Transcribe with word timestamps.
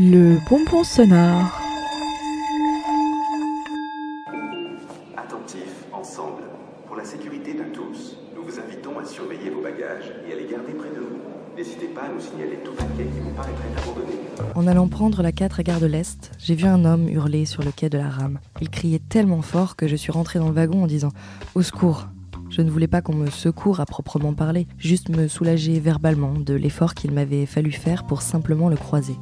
Le 0.00 0.38
bonbon 0.48 0.84
sonore. 0.84 1.50
Attentifs 5.16 5.86
ensemble. 5.92 6.44
Pour 6.86 6.94
la 6.94 7.04
sécurité 7.04 7.52
de 7.54 7.64
tous, 7.74 8.16
nous 8.36 8.44
vous 8.44 8.60
invitons 8.60 8.96
à 9.00 9.04
surveiller 9.04 9.50
vos 9.50 9.60
bagages 9.60 10.12
et 10.28 10.34
à 10.34 10.36
les 10.36 10.46
garder 10.46 10.72
près 10.74 10.90
de 10.90 11.00
vous. 11.00 11.18
N'hésitez 11.56 11.88
pas 11.88 12.02
à 12.02 12.08
nous 12.10 12.20
signaler 12.20 12.60
tout 12.64 12.74
paquet 12.74 13.06
qui 13.12 13.18
vous 13.18 13.30
paraîtrait 13.30 13.70
abandonné. 13.76 14.12
En 14.54 14.68
allant 14.68 14.86
prendre 14.86 15.20
la 15.20 15.32
4 15.32 15.58
à 15.58 15.62
Gare 15.64 15.80
de 15.80 15.86
l'Est, 15.86 16.30
j'ai 16.38 16.54
vu 16.54 16.66
un 16.66 16.84
homme 16.84 17.08
hurler 17.08 17.44
sur 17.44 17.64
le 17.64 17.72
quai 17.72 17.88
de 17.88 17.98
la 17.98 18.08
rame. 18.08 18.38
Il 18.60 18.70
criait 18.70 19.00
tellement 19.00 19.42
fort 19.42 19.74
que 19.74 19.88
je 19.88 19.96
suis 19.96 20.12
rentrée 20.12 20.38
dans 20.38 20.48
le 20.48 20.54
wagon 20.54 20.84
en 20.84 20.86
disant 20.86 21.10
Au 21.56 21.62
secours 21.62 22.06
Je 22.50 22.62
ne 22.62 22.70
voulais 22.70 22.86
pas 22.86 23.02
qu'on 23.02 23.16
me 23.16 23.30
secoure 23.30 23.80
à 23.80 23.84
proprement 23.84 24.32
parler, 24.32 24.68
juste 24.78 25.08
me 25.08 25.26
soulager 25.26 25.80
verbalement 25.80 26.34
de 26.34 26.54
l'effort 26.54 26.94
qu'il 26.94 27.10
m'avait 27.10 27.46
fallu 27.46 27.72
faire 27.72 28.06
pour 28.06 28.22
simplement 28.22 28.68
le 28.68 28.76
croiser. 28.76 29.16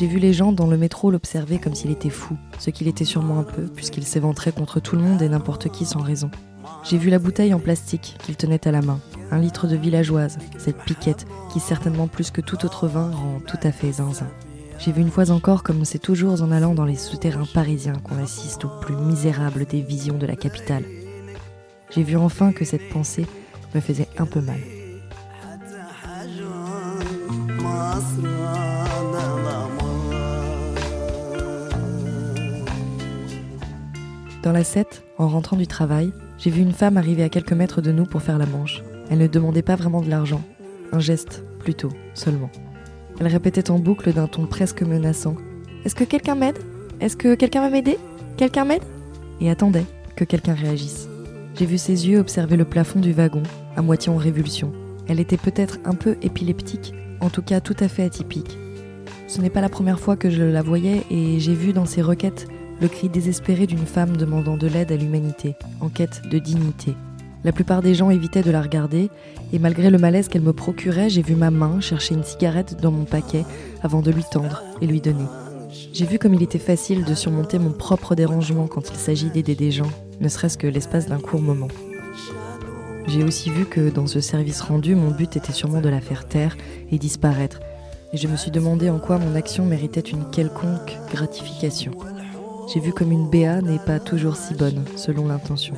J'ai 0.00 0.06
vu 0.06 0.18
les 0.18 0.32
gens 0.32 0.52
dans 0.52 0.66
le 0.66 0.78
métro 0.78 1.10
l'observer 1.10 1.58
comme 1.58 1.74
s'il 1.74 1.90
était 1.90 2.08
fou, 2.08 2.38
ce 2.58 2.70
qu'il 2.70 2.88
était 2.88 3.04
sûrement 3.04 3.38
un 3.38 3.42
peu, 3.42 3.64
puisqu'il 3.64 4.06
s'éventrait 4.06 4.50
contre 4.50 4.80
tout 4.80 4.96
le 4.96 5.02
monde 5.02 5.20
et 5.20 5.28
n'importe 5.28 5.68
qui 5.68 5.84
sans 5.84 6.00
raison. 6.00 6.30
J'ai 6.84 6.96
vu 6.96 7.10
la 7.10 7.18
bouteille 7.18 7.52
en 7.52 7.58
plastique 7.58 8.16
qu'il 8.24 8.34
tenait 8.34 8.66
à 8.66 8.70
la 8.70 8.80
main, 8.80 8.98
un 9.30 9.38
litre 9.38 9.66
de 9.66 9.76
villageoise, 9.76 10.38
cette 10.56 10.82
piquette 10.84 11.26
qui 11.52 11.60
certainement 11.60 12.06
plus 12.06 12.30
que 12.30 12.40
tout 12.40 12.64
autre 12.64 12.88
vin 12.88 13.10
rend 13.10 13.40
tout 13.46 13.58
à 13.62 13.72
fait 13.72 13.92
zinzin. 13.92 14.30
J'ai 14.78 14.92
vu 14.92 15.02
une 15.02 15.10
fois 15.10 15.30
encore 15.30 15.62
comme 15.62 15.84
c'est 15.84 15.98
toujours 15.98 16.40
en 16.40 16.50
allant 16.50 16.72
dans 16.72 16.86
les 16.86 16.96
souterrains 16.96 17.44
parisiens 17.52 18.00
qu'on 18.02 18.16
assiste 18.22 18.64
au 18.64 18.70
plus 18.80 18.96
misérable 18.96 19.66
des 19.66 19.82
visions 19.82 20.16
de 20.16 20.24
la 20.24 20.36
capitale. 20.36 20.84
J'ai 21.90 22.04
vu 22.04 22.16
enfin 22.16 22.52
que 22.52 22.64
cette 22.64 22.88
pensée 22.88 23.26
me 23.74 23.80
faisait 23.80 24.08
un 24.16 24.24
peu 24.24 24.40
mal. 24.40 24.60
Dans 34.42 34.52
la 34.52 34.64
7, 34.64 35.04
en 35.18 35.28
rentrant 35.28 35.58
du 35.58 35.66
travail, 35.66 36.12
j'ai 36.38 36.48
vu 36.48 36.62
une 36.62 36.72
femme 36.72 36.96
arriver 36.96 37.22
à 37.22 37.28
quelques 37.28 37.52
mètres 37.52 37.82
de 37.82 37.92
nous 37.92 38.06
pour 38.06 38.22
faire 38.22 38.38
la 38.38 38.46
manche. 38.46 38.82
Elle 39.10 39.18
ne 39.18 39.26
demandait 39.26 39.60
pas 39.60 39.76
vraiment 39.76 40.00
de 40.00 40.08
l'argent, 40.08 40.40
un 40.92 40.98
geste, 40.98 41.44
plutôt, 41.58 41.90
seulement. 42.14 42.50
Elle 43.20 43.26
répétait 43.26 43.70
en 43.70 43.78
boucle 43.78 44.14
d'un 44.14 44.28
ton 44.28 44.46
presque 44.46 44.80
menaçant 44.80 45.36
Est-ce 45.84 45.94
que 45.94 46.04
quelqu'un 46.04 46.36
m'aide? 46.36 46.58
Est-ce 47.00 47.18
que 47.18 47.34
quelqu'un 47.34 47.60
va 47.60 47.68
m'aider? 47.68 47.98
Quelqu'un 48.38 48.64
m'aide? 48.64 48.82
Et 49.42 49.50
attendait 49.50 49.84
que 50.16 50.24
quelqu'un 50.24 50.54
réagisse. 50.54 51.06
J'ai 51.54 51.66
vu 51.66 51.76
ses 51.76 52.08
yeux 52.08 52.18
observer 52.18 52.56
le 52.56 52.64
plafond 52.64 53.00
du 53.00 53.12
wagon, 53.12 53.42
à 53.76 53.82
moitié 53.82 54.10
en 54.10 54.16
révulsion. 54.16 54.72
Elle 55.06 55.20
était 55.20 55.36
peut-être 55.36 55.80
un 55.84 55.94
peu 55.94 56.16
épileptique, 56.22 56.94
en 57.20 57.28
tout 57.28 57.42
cas 57.42 57.60
tout 57.60 57.76
à 57.80 57.88
fait 57.88 58.04
atypique. 58.04 58.56
Ce 59.28 59.42
n'est 59.42 59.50
pas 59.50 59.60
la 59.60 59.68
première 59.68 60.00
fois 60.00 60.16
que 60.16 60.30
je 60.30 60.42
la 60.42 60.62
voyais 60.62 61.04
et 61.10 61.40
j'ai 61.40 61.54
vu 61.54 61.74
dans 61.74 61.84
ses 61.84 62.00
requêtes 62.00 62.48
le 62.80 62.88
cri 62.88 63.08
désespéré 63.08 63.66
d'une 63.66 63.86
femme 63.86 64.16
demandant 64.16 64.56
de 64.56 64.66
l'aide 64.66 64.92
à 64.92 64.96
l'humanité, 64.96 65.54
en 65.80 65.88
quête 65.88 66.22
de 66.30 66.38
dignité. 66.38 66.94
La 67.44 67.52
plupart 67.52 67.82
des 67.82 67.94
gens 67.94 68.10
évitaient 68.10 68.42
de 68.42 68.50
la 68.50 68.62
regarder, 68.62 69.10
et 69.52 69.58
malgré 69.58 69.90
le 69.90 69.98
malaise 69.98 70.28
qu'elle 70.28 70.42
me 70.42 70.52
procurait, 70.52 71.10
j'ai 71.10 71.22
vu 71.22 71.34
ma 71.34 71.50
main 71.50 71.80
chercher 71.80 72.14
une 72.14 72.24
cigarette 72.24 72.80
dans 72.80 72.90
mon 72.90 73.04
paquet 73.04 73.44
avant 73.82 74.00
de 74.00 74.10
lui 74.10 74.24
tendre 74.30 74.62
et 74.80 74.86
lui 74.86 75.00
donner. 75.00 75.24
J'ai 75.92 76.06
vu 76.06 76.18
comme 76.18 76.34
il 76.34 76.42
était 76.42 76.58
facile 76.58 77.04
de 77.04 77.14
surmonter 77.14 77.58
mon 77.58 77.72
propre 77.72 78.14
dérangement 78.14 78.66
quand 78.66 78.90
il 78.90 78.96
s'agit 78.96 79.30
d'aider 79.30 79.54
des 79.54 79.70
gens, 79.70 79.90
ne 80.20 80.28
serait-ce 80.28 80.58
que 80.58 80.66
l'espace 80.66 81.06
d'un 81.06 81.18
court 81.18 81.40
moment. 81.40 81.68
J'ai 83.06 83.24
aussi 83.24 83.50
vu 83.50 83.64
que 83.64 83.90
dans 83.90 84.06
ce 84.06 84.20
service 84.20 84.60
rendu, 84.60 84.94
mon 84.94 85.10
but 85.10 85.36
était 85.36 85.52
sûrement 85.52 85.80
de 85.80 85.88
la 85.88 86.00
faire 86.00 86.28
taire 86.28 86.56
et 86.90 86.98
disparaître, 86.98 87.60
et 88.12 88.16
je 88.16 88.28
me 88.28 88.36
suis 88.36 88.50
demandé 88.50 88.90
en 88.90 88.98
quoi 88.98 89.18
mon 89.18 89.34
action 89.34 89.64
méritait 89.64 90.00
une 90.00 90.28
quelconque 90.30 90.98
gratification 91.12 91.92
j'ai 92.72 92.80
vu 92.80 92.92
comme 92.92 93.10
une 93.10 93.28
BA 93.28 93.62
n'est 93.62 93.78
pas 93.78 93.98
toujours 93.98 94.36
si 94.36 94.54
bonne 94.54 94.84
selon 94.96 95.26
l'intention. 95.26 95.74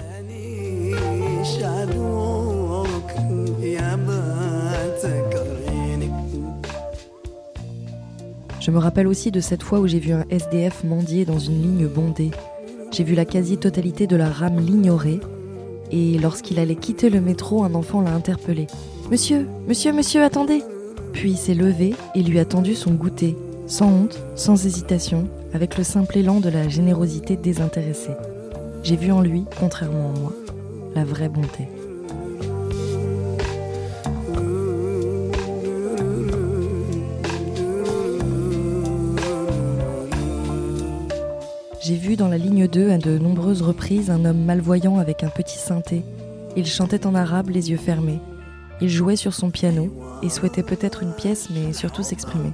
Je 8.61 8.71
me 8.71 8.79
rappelle 8.79 9.07
aussi 9.07 9.31
de 9.31 9.41
cette 9.41 9.63
fois 9.63 9.81
où 9.81 9.87
j'ai 9.87 9.99
vu 9.99 10.13
un 10.13 10.25
SDF 10.31 10.85
mendier 10.85 11.25
dans 11.25 11.39
une 11.39 11.63
ligne 11.63 11.89
bondée. 11.89 12.31
J'ai 12.93 13.05
vu 13.05 13.15
la 13.15 13.25
quasi-totalité 13.25 14.07
de 14.07 14.17
la 14.17 14.29
rame 14.29 14.61
l'ignorer 14.61 15.19
et 15.91 16.19
lorsqu'il 16.19 16.59
allait 16.59 16.77
quitter 16.77 17.11
le 17.11 17.21
métro, 17.21 17.65
un 17.65 17.75
enfant 17.75 18.03
l'a 18.03 18.15
interpellé. 18.15 18.67
Monsieur, 19.11 19.49
monsieur, 19.67 19.93
monsieur, 19.93 20.23
attendez 20.23 20.63
Puis 21.13 21.33
il 21.33 21.37
s'est 21.37 21.55
levé 21.55 21.95
et 22.15 22.23
lui 22.23 22.39
a 22.39 22.45
tendu 22.45 22.75
son 22.75 22.93
goûter, 22.93 23.37
sans 23.73 23.89
honte, 23.89 24.19
sans 24.35 24.67
hésitation, 24.67 25.29
avec 25.55 25.79
le 25.79 25.83
simple 25.83 26.19
élan 26.19 26.41
de 26.41 26.51
la 26.51 26.69
générosité 26.69 27.37
désintéressée. 27.37 28.13
J'ai 28.83 28.97
vu 28.97 29.11
en 29.13 29.23
lui, 29.23 29.47
contrairement 29.59 30.13
à 30.15 30.19
moi, 30.19 30.33
la 30.95 31.05
vraie 31.07 31.31
bonté. 31.31 31.69
J'ai 41.81 41.97
vu 41.97 42.17
dans 42.17 42.29
la 42.29 42.37
ligne 42.37 42.69
2 42.69 42.91
à 42.91 42.99
de 42.99 43.17
nombreuses 43.17 43.63
reprises 43.63 44.11
un 44.11 44.27
homme 44.27 44.45
malvoyant 44.45 44.99
avec 44.99 45.25
un 45.25 45.31
petit 45.31 45.57
synthé. 45.57 46.03
Il 46.59 46.67
chantait 46.67 47.07
en 47.07 47.15
arabe 47.15 47.49
les 47.49 47.71
yeux 47.71 47.79
fermés. 47.79 48.21
Il 48.83 48.91
jouait 48.91 49.17
sur 49.17 49.33
son 49.33 49.49
piano 49.49 49.89
et 50.23 50.29
souhaitait 50.29 50.63
peut-être 50.63 51.03
une 51.03 51.15
pièce 51.15 51.49
mais 51.49 51.73
surtout 51.73 52.03
s'exprimer. 52.03 52.53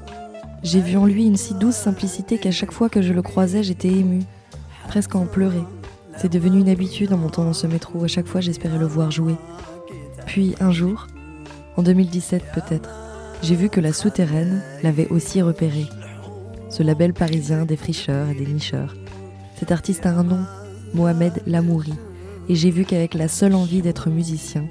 J'ai 0.65 0.81
vu 0.81 0.97
en 0.97 1.07
lui 1.07 1.25
une 1.25 1.37
si 1.37 1.55
douce 1.55 1.77
simplicité 1.77 2.37
qu'à 2.37 2.51
chaque 2.51 2.73
fois 2.73 2.89
que 2.89 3.01
je 3.01 3.13
le 3.13 3.23
croisais, 3.23 3.63
j'étais 3.63 3.89
émue, 3.89 4.25
presque 4.89 5.15
en 5.15 5.25
pleurer. 5.25 5.63
C'est 6.17 6.33
devenu 6.33 6.59
une 6.59 6.69
habitude 6.69 7.13
en 7.13 7.17
montant 7.17 7.45
dans 7.45 7.53
ce 7.53 7.69
métro, 7.69 8.03
à 8.03 8.09
chaque 8.09 8.27
fois 8.27 8.41
j'espérais 8.41 8.79
le 8.79 8.87
voir 8.87 9.13
jouer. 9.13 9.37
Puis 10.27 10.57
un 10.59 10.73
jour, 10.73 11.07
en 11.77 11.83
2017 11.85 12.43
peut-être, 12.53 12.91
j'ai 13.41 13.55
vu 13.55 13.69
que 13.69 13.81
la 13.81 13.93
souterraine 13.93 14.61
l'avait 14.83 15.07
aussi 15.09 15.43
repéré. 15.43 15.87
Ce 16.71 16.83
label 16.83 17.15
parisien 17.15 17.65
des 17.65 17.77
fricheurs 17.77 18.29
et 18.29 18.35
des 18.35 18.47
nicheurs. 18.47 18.97
Cet 19.61 19.71
artiste 19.71 20.07
a 20.07 20.11
un 20.11 20.25
nom, 20.25 20.45
Mohamed 20.93 21.41
Lamouri, 21.47 21.95
et 22.49 22.57
j'ai 22.57 22.71
vu 22.71 22.85
qu'avec 22.85 23.15
la 23.15 23.29
seule 23.29 23.55
envie 23.55 23.81
d'être 23.81 24.11
musicien, 24.11 24.67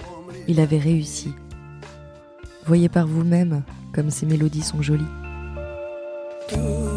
il 0.50 0.60
avait 0.60 0.80
réussi. 0.80 1.32
Voyez 2.66 2.90
par 2.90 3.08
vous-même 3.08 3.64
comme 3.94 4.10
ces 4.10 4.26
mélodies 4.26 4.64
sont 4.64 4.82
jolies. 4.82 5.06
do. 6.48 6.97